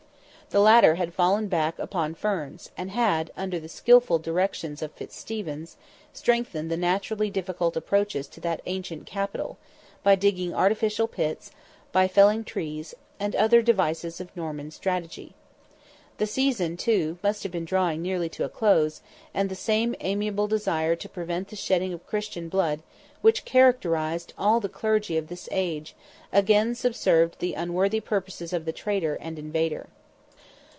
The 0.53 0.59
latter 0.59 0.95
had 0.95 1.13
fallen 1.13 1.47
back 1.47 1.79
upon 1.79 2.13
Ferns, 2.13 2.71
and 2.75 2.91
had, 2.91 3.31
under 3.37 3.57
the 3.57 3.69
skilful 3.69 4.19
directions 4.19 4.81
of 4.81 4.91
Fitzstephen, 4.93 5.65
strengthened 6.11 6.69
the 6.69 6.75
naturally 6.75 7.29
difficult 7.29 7.77
approaches 7.77 8.27
to 8.27 8.41
that 8.41 8.61
ancient 8.65 9.05
capital, 9.05 9.57
by 10.03 10.15
digging 10.15 10.53
artificial 10.53 11.07
pits, 11.07 11.51
by 11.93 12.05
felling 12.09 12.43
trees, 12.43 12.93
and 13.17 13.33
other 13.33 13.61
devices 13.61 14.19
of 14.19 14.35
Norman 14.35 14.71
strategy. 14.71 15.35
The 16.17 16.27
season, 16.27 16.75
too, 16.75 17.17
must 17.23 17.43
have 17.43 17.51
been 17.53 17.63
drawing 17.63 18.01
nearly 18.01 18.27
to 18.27 18.43
a 18.43 18.49
close, 18.49 18.99
and 19.33 19.47
the 19.47 19.55
same 19.55 19.95
amiable 20.01 20.49
desire 20.49 20.97
to 20.97 21.07
prevent 21.07 21.47
the 21.47 21.55
shedding 21.55 21.93
of 21.93 22.05
Christian 22.05 22.49
blood, 22.49 22.81
which 23.21 23.45
characterized 23.45 24.33
all 24.37 24.59
the 24.59 24.67
clergy 24.67 25.15
of 25.17 25.29
this 25.29 25.47
age, 25.49 25.95
again 26.33 26.75
subserved 26.75 27.37
the 27.39 27.53
unworthy 27.53 28.01
purposes 28.01 28.51
of 28.51 28.65
the 28.65 28.73
traitor 28.73 29.17
and 29.21 29.39
invader. 29.39 29.87